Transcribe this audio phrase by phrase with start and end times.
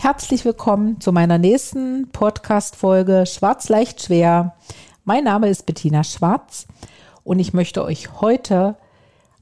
[0.00, 4.54] Herzlich willkommen zu meiner nächsten Podcast-Folge Schwarz leicht schwer.
[5.04, 6.68] Mein Name ist Bettina Schwarz
[7.24, 8.76] und ich möchte euch heute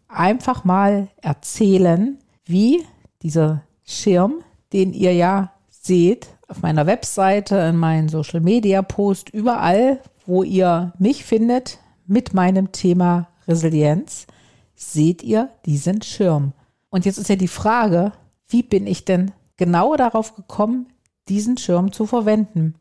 [0.09, 2.83] einfach mal erzählen, wie
[3.20, 4.37] dieser Schirm,
[4.73, 10.95] den ihr ja seht auf meiner Webseite, in meinen Social Media Post, überall, wo ihr
[10.98, 14.27] mich findet mit meinem Thema Resilienz,
[14.75, 16.55] seht ihr diesen Schirm.
[16.88, 18.12] Und jetzt ist ja die Frage,
[18.48, 20.88] wie bin ich denn genau darauf gekommen,
[21.28, 22.74] diesen Schirm zu verwenden?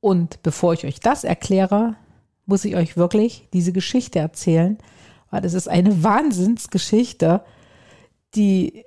[0.00, 1.96] Und bevor ich euch das erkläre,
[2.46, 4.78] muss ich euch wirklich diese Geschichte erzählen,
[5.30, 7.42] weil es ist eine Wahnsinnsgeschichte,
[8.34, 8.84] die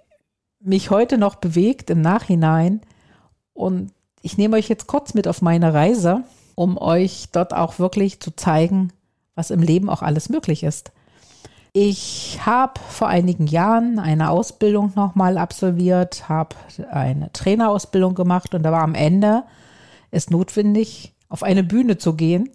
[0.59, 2.81] mich heute noch bewegt im Nachhinein.
[3.53, 6.23] Und ich nehme euch jetzt kurz mit auf meine Reise,
[6.55, 8.93] um euch dort auch wirklich zu zeigen,
[9.35, 10.91] was im Leben auch alles möglich ist.
[11.73, 16.55] Ich habe vor einigen Jahren eine Ausbildung nochmal absolviert, habe
[16.89, 19.43] eine Trainerausbildung gemacht und da war am Ende
[20.11, 22.49] es notwendig, auf eine Bühne zu gehen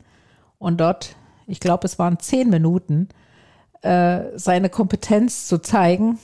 [0.58, 3.08] und dort, ich glaube, es waren zehn Minuten,
[3.81, 6.19] äh, seine Kompetenz zu zeigen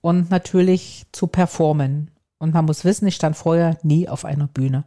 [0.00, 2.10] und natürlich zu performen.
[2.38, 4.82] Und man muss wissen, ich stand vorher nie auf einer Bühne.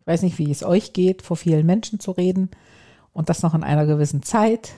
[0.00, 2.50] Ich weiß nicht, wie es euch geht, vor vielen Menschen zu reden
[3.12, 4.72] und das noch in einer gewissen Zeit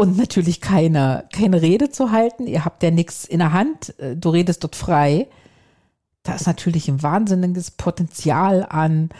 [0.00, 2.46] und natürlich keine, keine Rede zu halten.
[2.46, 5.28] Ihr habt ja nichts in der Hand, äh, du redest dort frei.
[6.22, 9.10] Da ist natürlich ein wahnsinniges Potenzial an,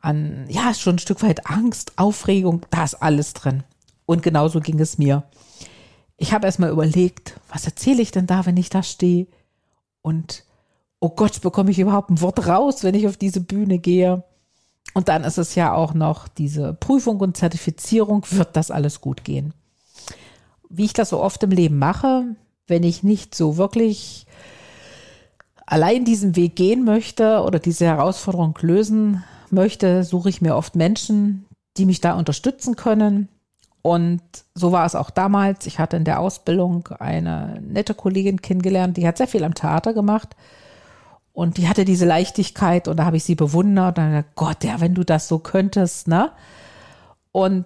[0.00, 3.64] an, ja, schon ein Stück weit Angst, Aufregung, da ist alles drin.
[4.06, 5.24] Und genauso ging es mir.
[6.16, 9.26] Ich habe erstmal überlegt, was erzähle ich denn da, wenn ich da stehe?
[10.02, 10.44] Und
[11.00, 14.22] oh Gott, bekomme ich überhaupt ein Wort raus, wenn ich auf diese Bühne gehe?
[14.94, 19.24] Und dann ist es ja auch noch diese Prüfung und Zertifizierung, wird das alles gut
[19.24, 19.52] gehen?
[20.68, 22.24] Wie ich das so oft im Leben mache,
[22.66, 24.26] wenn ich nicht so wirklich
[25.66, 31.46] allein diesen Weg gehen möchte oder diese Herausforderung lösen möchte, suche ich mir oft Menschen,
[31.76, 33.28] die mich da unterstützen können.
[33.82, 34.22] Und
[34.54, 35.66] so war es auch damals.
[35.66, 39.94] Ich hatte in der Ausbildung eine nette Kollegin kennengelernt, die hat sehr viel am Theater
[39.94, 40.36] gemacht.
[41.32, 43.98] Und die hatte diese Leichtigkeit und da habe ich sie bewundert.
[43.98, 46.32] Und dann Gott, ja, wenn du das so könntest, ne?
[47.30, 47.64] Und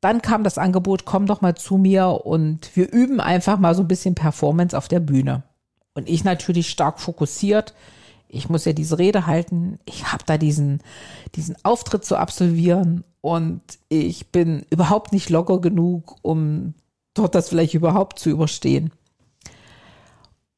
[0.00, 3.82] dann kam das Angebot, komm doch mal zu mir und wir üben einfach mal so
[3.82, 5.42] ein bisschen Performance auf der Bühne.
[5.94, 7.74] Und ich natürlich stark fokussiert.
[8.28, 9.78] Ich muss ja diese Rede halten.
[9.84, 10.82] Ich habe da diesen,
[11.34, 16.74] diesen Auftritt zu absolvieren und ich bin überhaupt nicht locker genug, um
[17.14, 18.92] dort das vielleicht überhaupt zu überstehen.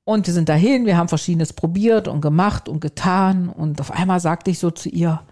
[0.05, 3.49] Und wir sind dahin, wir haben verschiedenes probiert und gemacht und getan.
[3.49, 5.23] Und auf einmal sagte ich so zu ihr,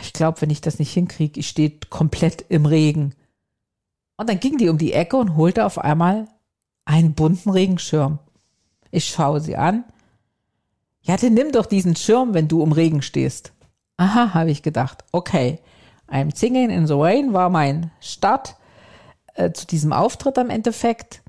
[0.00, 3.14] ich glaube, wenn ich das nicht hinkriege, ich stehe komplett im Regen.
[4.16, 6.26] Und dann ging die um die Ecke und holte auf einmal
[6.84, 8.18] einen bunten Regenschirm.
[8.90, 9.84] Ich schaue sie an.
[11.02, 13.52] Ja, dann nimm doch diesen Schirm, wenn du im Regen stehst.
[13.96, 15.04] Aha, habe ich gedacht.
[15.12, 15.60] Okay.
[16.08, 18.56] I'm Singing in the Rain war mein Start
[19.34, 21.22] äh, zu diesem Auftritt am Endeffekt.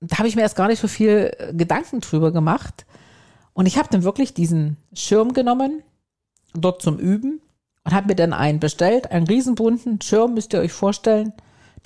[0.00, 2.86] Da habe ich mir erst gar nicht so viel äh, Gedanken drüber gemacht.
[3.54, 5.82] Und ich habe dann wirklich diesen Schirm genommen,
[6.52, 7.40] dort zum Üben,
[7.84, 11.32] und habe mir dann einen bestellt, einen riesenbunten Schirm, müsst ihr euch vorstellen.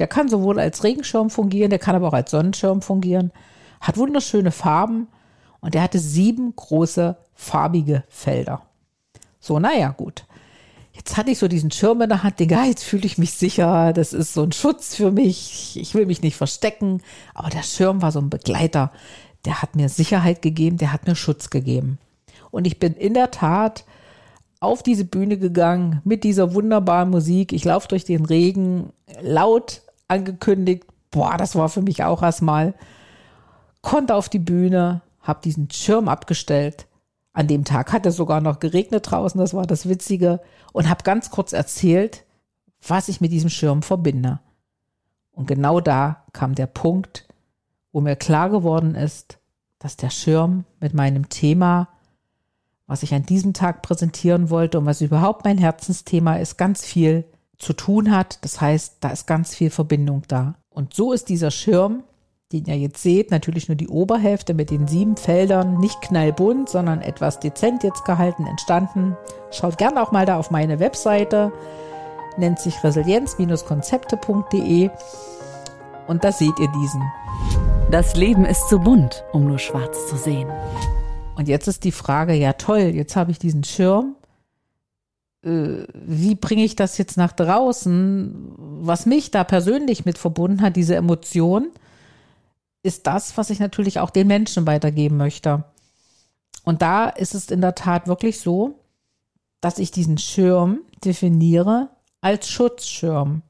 [0.01, 3.33] Der kann sowohl als Regenschirm fungieren, der kann aber auch als Sonnenschirm fungieren.
[3.81, 5.09] Hat wunderschöne Farben
[5.61, 8.63] und der hatte sieben große farbige Felder.
[9.41, 10.25] So, naja, gut.
[10.93, 13.33] Jetzt hatte ich so diesen Schirm in der Hand, denke, ah, jetzt fühle ich mich
[13.33, 17.03] sicher, das ist so ein Schutz für mich, ich will mich nicht verstecken.
[17.35, 18.93] Aber der Schirm war so ein Begleiter,
[19.45, 21.99] der hat mir Sicherheit gegeben, der hat mir Schutz gegeben.
[22.51, 23.85] Und ich bin in der Tat
[24.61, 27.53] auf diese Bühne gegangen mit dieser wunderbaren Musik.
[27.53, 28.93] Ich laufe durch den Regen,
[29.23, 30.85] laut angekündigt.
[31.11, 32.75] Boah, das war für mich auch erstmal.
[33.83, 36.87] Konnte auf die Bühne, habe diesen Schirm abgestellt.
[37.33, 40.41] An dem Tag hat es sogar noch geregnet draußen, das war das Witzige.
[40.73, 42.25] Und habe ganz kurz erzählt,
[42.87, 44.41] was ich mit diesem Schirm verbinde.
[45.33, 47.27] Und genau da kam der Punkt,
[47.93, 49.39] wo mir klar geworden ist,
[49.79, 51.89] dass der Schirm mit meinem Thema
[52.91, 57.25] was ich an diesem Tag präsentieren wollte und was überhaupt mein Herzensthema ist, ganz viel
[57.61, 58.39] zu tun hat.
[58.43, 60.57] Das heißt, da ist ganz viel Verbindung da.
[60.71, 62.03] Und so ist dieser Schirm
[62.53, 67.01] den ihr jetzt seht, natürlich nur die Oberhälfte mit den sieben Feldern, nicht knallbunt, sondern
[67.01, 69.17] etwas dezent jetzt gehalten, entstanden.
[69.53, 71.53] Schaut gerne auch mal da auf meine Webseite,
[72.37, 74.91] nennt sich resilienz-konzepte.de
[76.09, 77.03] und da seht ihr diesen.
[77.93, 80.51] Das Leben ist zu bunt, um nur schwarz zu sehen.
[81.37, 84.17] Und jetzt ist die Frage, ja toll, jetzt habe ich diesen Schirm.
[85.43, 88.53] Äh, wie bringe ich das jetzt nach draußen?
[88.57, 91.71] Was mich da persönlich mit verbunden hat, diese Emotion,
[92.83, 95.65] ist das, was ich natürlich auch den Menschen weitergeben möchte.
[96.65, 98.79] Und da ist es in der Tat wirklich so,
[99.61, 101.91] dass ich diesen Schirm definiere
[102.21, 103.43] als Schutzschirm.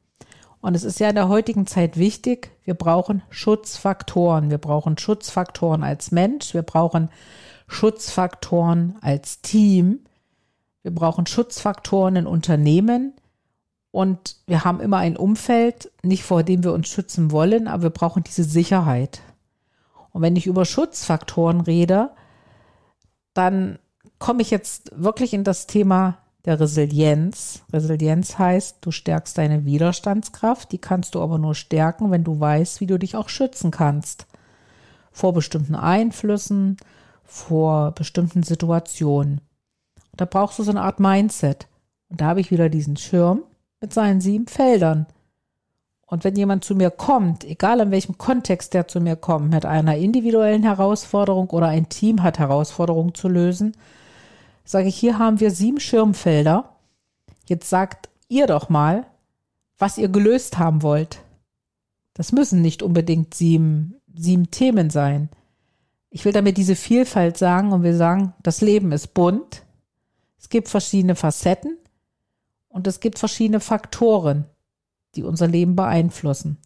[0.61, 4.51] Und es ist ja in der heutigen Zeit wichtig, wir brauchen Schutzfaktoren.
[4.51, 7.09] Wir brauchen Schutzfaktoren als Mensch, wir brauchen
[7.67, 10.01] Schutzfaktoren als Team,
[10.82, 13.15] wir brauchen Schutzfaktoren in Unternehmen
[13.91, 17.91] und wir haben immer ein Umfeld, nicht vor dem wir uns schützen wollen, aber wir
[17.91, 19.21] brauchen diese Sicherheit.
[20.12, 22.11] Und wenn ich über Schutzfaktoren rede,
[23.35, 23.79] dann
[24.19, 27.62] komme ich jetzt wirklich in das Thema der Resilienz.
[27.73, 32.81] Resilienz heißt, du stärkst deine Widerstandskraft, die kannst du aber nur stärken, wenn du weißt,
[32.81, 34.27] wie du dich auch schützen kannst.
[35.12, 36.77] Vor bestimmten Einflüssen,
[37.25, 39.41] vor bestimmten Situationen.
[40.20, 41.67] Da brauchst du so eine Art Mindset.
[42.11, 43.43] Und da habe ich wieder diesen Schirm
[43.81, 45.06] mit seinen sieben Feldern.
[46.05, 49.64] Und wenn jemand zu mir kommt, egal in welchem Kontext der zu mir kommt, mit
[49.64, 53.75] einer individuellen Herausforderung oder ein Team hat Herausforderungen zu lösen,
[54.62, 56.69] sage ich, hier haben wir sieben Schirmfelder.
[57.46, 59.06] Jetzt sagt ihr doch mal,
[59.78, 61.20] was ihr gelöst haben wollt.
[62.12, 65.31] Das müssen nicht unbedingt sieben, sieben Themen sein.
[66.11, 69.62] Ich will damit diese Vielfalt sagen und wir sagen, das Leben ist bunt.
[70.41, 71.77] Es gibt verschiedene Facetten
[72.69, 74.47] und es gibt verschiedene Faktoren,
[75.15, 76.57] die unser Leben beeinflussen.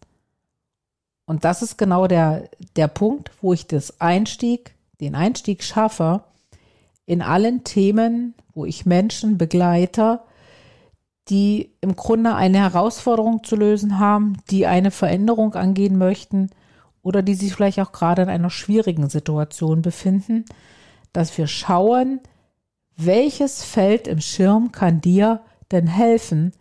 [1.27, 6.23] Und das ist genau der, der Punkt, wo ich das Einstieg, den Einstieg schaffe,
[7.05, 10.21] in allen Themen, wo ich Menschen begleite,
[11.29, 16.51] die im Grunde eine Herausforderung zu lösen haben, die eine Veränderung angehen möchten
[17.03, 20.45] oder die sich vielleicht auch gerade in einer schwierigen Situation befinden,
[21.13, 22.21] dass wir schauen,
[22.97, 25.41] welches Feld im Schirm kann dir
[25.73, 26.53] denn helfen,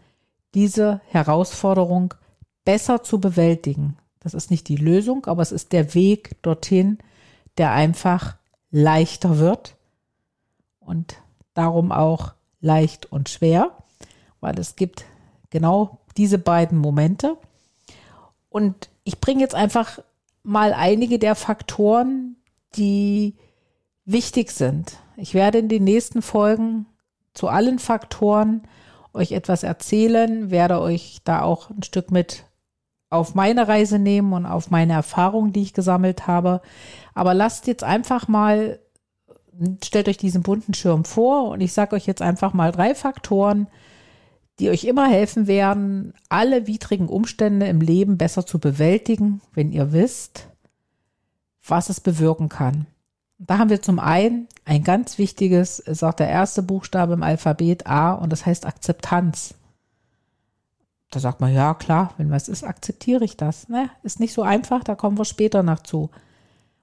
[0.54, 2.14] diese Herausforderung
[2.66, 3.98] besser zu bewältigen.
[4.20, 6.98] Das ist nicht die Lösung, aber es ist der Weg dorthin,
[7.58, 8.38] der einfach
[8.72, 9.76] leichter wird
[10.80, 11.22] und
[11.54, 13.78] darum auch leicht und schwer,
[14.40, 15.06] weil es gibt
[15.50, 17.38] genau diese beiden Momente.
[18.50, 20.00] Und ich bringe jetzt einfach
[20.44, 22.38] mal einige der Faktoren,
[22.76, 23.36] die
[24.06, 24.98] wichtig sind.
[25.16, 26.86] Ich werde in den nächsten Folgen
[27.34, 28.64] zu allen Faktoren
[29.14, 32.46] euch etwas erzählen, werde euch da auch ein Stück mit
[33.10, 36.62] auf meine Reise nehmen und auf meine Erfahrungen, die ich gesammelt habe.
[37.14, 38.80] Aber lasst jetzt einfach mal
[39.84, 43.68] stellt euch diesen bunten Schirm vor und ich sage euch jetzt einfach mal drei Faktoren,
[44.60, 49.92] die euch immer helfen werden, alle widrigen Umstände im Leben besser zu bewältigen, wenn ihr
[49.92, 50.50] wisst,
[51.66, 52.86] was es bewirken kann.
[53.46, 57.88] Da haben wir zum einen ein ganz wichtiges, ist auch der erste Buchstabe im Alphabet
[57.88, 59.56] A und das heißt Akzeptanz.
[61.10, 63.68] Da sagt man, ja klar, wenn was ist, akzeptiere ich das.
[63.68, 63.90] Ne?
[64.02, 66.10] Ist nicht so einfach, da kommen wir später noch zu.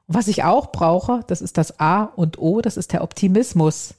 [0.07, 3.95] Was ich auch brauche, das ist das A und O, das ist der Optimismus.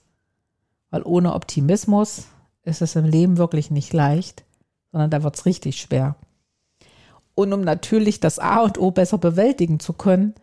[0.91, 2.27] Weil ohne Optimismus
[2.63, 4.43] ist es im Leben wirklich nicht leicht,
[4.91, 6.15] sondern da wird es richtig schwer.
[7.33, 10.35] Und um natürlich das A und O besser bewältigen zu können,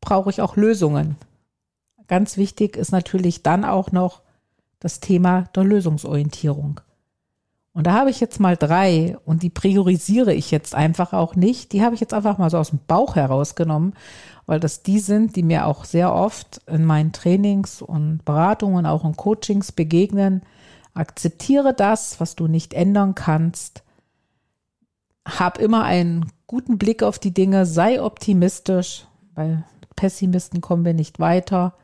[0.00, 1.16] brauche ich auch Lösungen.
[2.08, 4.22] Ganz wichtig ist natürlich dann auch noch
[4.80, 6.80] das Thema der Lösungsorientierung.
[7.74, 11.72] Und da habe ich jetzt mal drei und die priorisiere ich jetzt einfach auch nicht.
[11.72, 13.94] Die habe ich jetzt einfach mal so aus dem Bauch herausgenommen,
[14.46, 19.04] weil das die sind, die mir auch sehr oft in meinen Trainings und Beratungen, auch
[19.04, 20.42] in Coachings begegnen.
[20.94, 23.84] Akzeptiere das, was du nicht ändern kannst.
[25.24, 29.62] Hab immer einen guten Blick auf die Dinge, sei optimistisch, weil
[29.94, 31.74] Pessimisten kommen wir nicht weiter.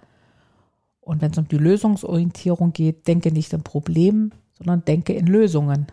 [1.05, 5.87] Und wenn es um die Lösungsorientierung geht, denke nicht in Problemen, sondern denke in Lösungen.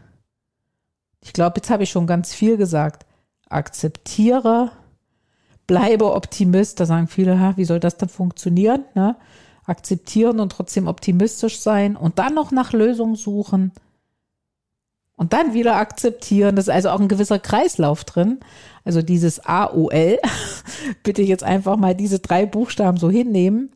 [1.21, 3.05] Ich glaube, jetzt habe ich schon ganz viel gesagt.
[3.49, 4.71] Akzeptiere,
[5.67, 6.79] bleibe Optimist.
[6.79, 8.85] Da sagen viele, wie soll das dann funktionieren?
[8.95, 9.17] Ne?
[9.65, 13.71] Akzeptieren und trotzdem optimistisch sein und dann noch nach Lösungen suchen
[15.21, 16.55] und dann wieder akzeptieren.
[16.55, 18.39] Das ist also auch ein gewisser Kreislauf drin.
[18.85, 20.17] Also dieses AOL,
[21.03, 23.71] bitte jetzt einfach mal diese drei Buchstaben so hinnehmen.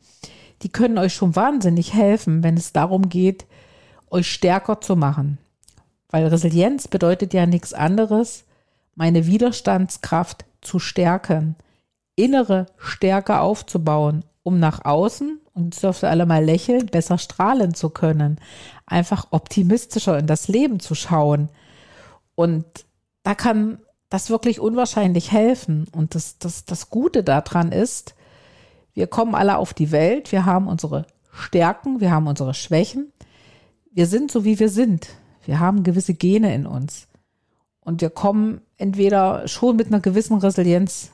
[0.62, 3.46] Die können euch schon wahnsinnig helfen, wenn es darum geht,
[4.10, 5.38] euch stärker zu machen.
[6.10, 8.46] Weil Resilienz bedeutet ja nichts anderes,
[8.96, 11.56] meine Widerstandskraft zu stärken.
[12.16, 17.74] innere Stärke aufzubauen, um nach außen, und jetzt dürft ihr alle mal lächeln, besser strahlen
[17.74, 18.40] zu können,
[18.86, 21.50] einfach optimistischer in das Leben zu schauen.
[22.36, 22.66] Und
[23.24, 25.88] da kann das wirklich unwahrscheinlich helfen.
[25.92, 28.16] Und das, das, das Gute daran ist,
[28.96, 33.12] wir kommen alle auf die Welt, wir haben unsere Stärken, wir haben unsere Schwächen.
[33.92, 35.10] Wir sind so, wie wir sind.
[35.46, 37.08] Wir haben gewisse Gene in uns.
[37.82, 41.12] Und wir kommen entweder schon mit einer gewissen Resilienz,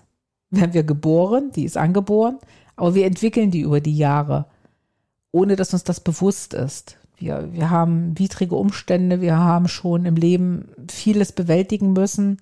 [0.51, 2.37] werden wir geboren, die ist angeboren,
[2.75, 4.45] aber wir entwickeln die über die Jahre,
[5.31, 6.97] ohne dass uns das bewusst ist.
[7.17, 12.37] Wir, wir haben widrige Umstände, wir haben schon im Leben vieles bewältigen müssen.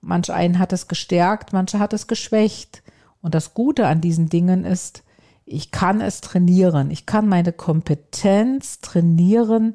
[0.00, 2.82] Manch einen hat es gestärkt, manche hat es geschwächt.
[3.22, 5.04] Und das Gute an diesen Dingen ist,
[5.44, 6.90] ich kann es trainieren.
[6.90, 9.74] Ich kann meine Kompetenz trainieren,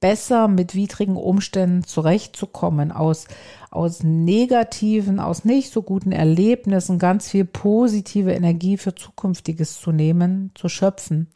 [0.00, 3.26] besser mit widrigen Umständen zurechtzukommen, aus,
[3.70, 10.52] aus negativen, aus nicht so guten Erlebnissen ganz viel positive Energie für Zukünftiges zu nehmen,
[10.54, 11.28] zu schöpfen.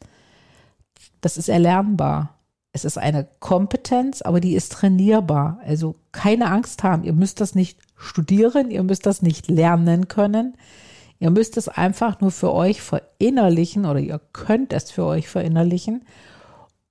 [1.20, 2.38] Das ist erlernbar.
[2.72, 5.60] Es ist eine Kompetenz, aber die ist trainierbar.
[5.64, 7.04] Also keine Angst haben.
[7.04, 10.56] Ihr müsst das nicht studieren, ihr müsst das nicht lernen können.
[11.20, 16.04] Ihr müsst es einfach nur für euch verinnerlichen oder ihr könnt es für euch verinnerlichen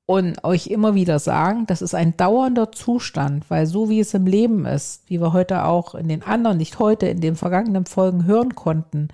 [0.06, 4.26] und euch immer wieder sagen, das ist ein dauernder Zustand, weil so wie es im
[4.26, 8.26] Leben ist, wie wir heute auch in den anderen, nicht heute, in den vergangenen Folgen
[8.26, 9.10] hören konnten,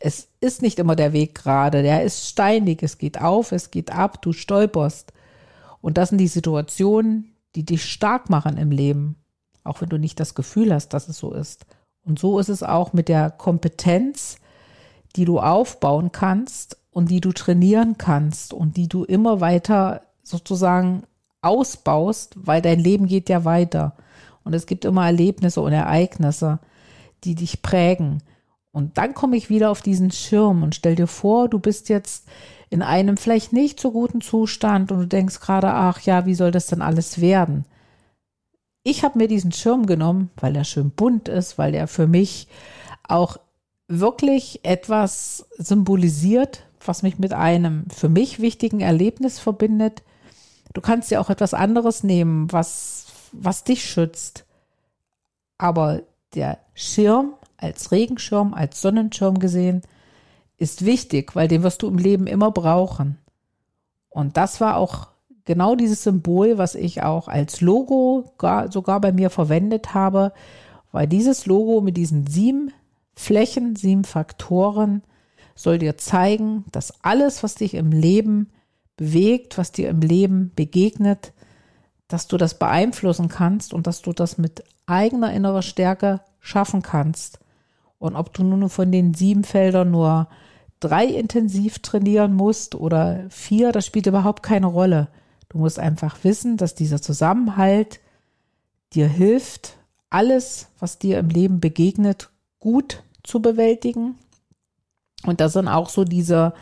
[0.00, 3.90] es ist nicht immer der Weg gerade, der ist steinig, es geht auf, es geht
[3.92, 5.12] ab, du stolperst.
[5.80, 9.16] Und das sind die Situationen, die dich stark machen im Leben,
[9.64, 11.66] auch wenn du nicht das Gefühl hast, dass es so ist.
[12.08, 14.38] Und so ist es auch mit der Kompetenz,
[15.14, 21.02] die du aufbauen kannst und die du trainieren kannst und die du immer weiter sozusagen
[21.42, 23.94] ausbaust, weil dein Leben geht ja weiter.
[24.42, 26.60] Und es gibt immer Erlebnisse und Ereignisse,
[27.24, 28.22] die dich prägen.
[28.72, 32.26] Und dann komme ich wieder auf diesen Schirm und stell dir vor, du bist jetzt
[32.70, 36.52] in einem vielleicht nicht so guten Zustand und du denkst gerade, ach ja, wie soll
[36.52, 37.66] das denn alles werden?
[38.82, 42.48] Ich habe mir diesen Schirm genommen, weil er schön bunt ist, weil er für mich
[43.06, 43.38] auch
[43.88, 50.02] wirklich etwas symbolisiert, was mich mit einem für mich wichtigen Erlebnis verbindet.
[50.74, 54.44] Du kannst ja auch etwas anderes nehmen, was, was dich schützt.
[55.56, 56.02] Aber
[56.34, 59.82] der Schirm als Regenschirm, als Sonnenschirm gesehen,
[60.56, 63.18] ist wichtig, weil den wirst du im Leben immer brauchen.
[64.08, 65.08] Und das war auch
[65.48, 70.32] genau dieses Symbol, was ich auch als Logo gar, sogar bei mir verwendet habe,
[70.92, 72.70] weil dieses Logo mit diesen sieben
[73.16, 75.02] Flächen, sieben Faktoren
[75.54, 78.50] soll dir zeigen, dass alles, was dich im Leben
[78.98, 81.32] bewegt, was dir im Leben begegnet,
[82.08, 87.38] dass du das beeinflussen kannst und dass du das mit eigener innerer Stärke schaffen kannst.
[87.98, 90.28] Und ob du nun von den sieben Feldern nur
[90.78, 95.08] drei intensiv trainieren musst oder vier, das spielt überhaupt keine Rolle.
[95.48, 98.00] Du musst einfach wissen, dass dieser Zusammenhalt
[98.92, 99.76] dir hilft,
[100.10, 104.16] alles, was dir im Leben begegnet, gut zu bewältigen.
[105.24, 106.54] Und das sind auch so diese,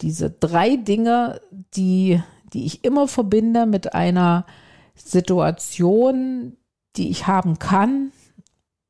[0.00, 1.40] diese drei Dinge,
[1.74, 4.46] die, die ich immer verbinde mit einer
[4.94, 6.56] Situation,
[6.96, 8.12] die ich haben kann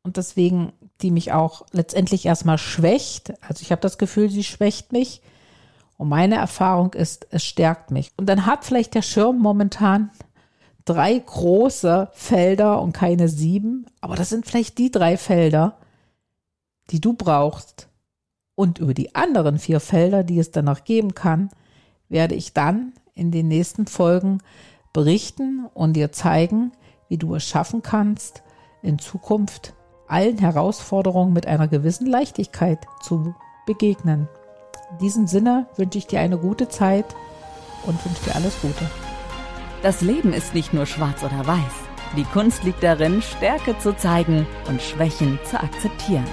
[0.03, 3.35] und deswegen, die mich auch letztendlich erstmal schwächt.
[3.43, 5.21] Also ich habe das Gefühl, sie schwächt mich
[5.97, 8.13] und meine Erfahrung ist, es stärkt mich.
[8.17, 10.11] Und dann hat vielleicht der Schirm momentan
[10.85, 15.79] drei große Felder und keine sieben, aber das sind vielleicht die drei Felder,
[16.91, 17.89] die du brauchst.
[18.55, 21.51] Und über die anderen vier Felder, die es dann noch geben kann,
[22.09, 24.43] werde ich dann in den nächsten Folgen
[24.93, 26.73] berichten und dir zeigen,
[27.09, 28.43] wie du es schaffen kannst,
[28.83, 29.75] in Zukunft
[30.09, 33.35] allen Herausforderungen mit einer gewissen Leichtigkeit zu
[33.67, 34.29] begegnen.
[34.91, 37.07] In diesem Sinne wünsche ich dir eine gute Zeit
[37.85, 38.89] und wünsche dir alles Gute.
[39.83, 41.73] Das Leben ist nicht nur schwarz oder weiß.
[42.17, 46.27] Die Kunst liegt darin, Stärke zu zeigen und Schwächen zu akzeptieren.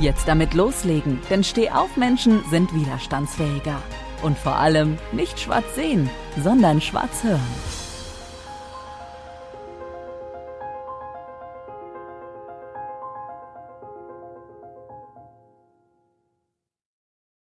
[0.00, 3.80] Jetzt damit loslegen, denn Stehaufmenschen sind widerstandsfähiger.
[4.22, 6.10] Und vor allem nicht schwarz sehen,
[6.42, 7.83] sondern schwarz hören.